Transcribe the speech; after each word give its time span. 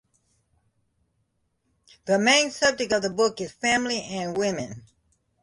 The 2.05 2.17
main 2.17 2.49
subject 2.49 2.91
of 2.91 3.03
the 3.03 3.11
book 3.11 3.39
is 3.39 3.51
family 3.51 4.01
and 4.01 4.35
women. 4.35 4.83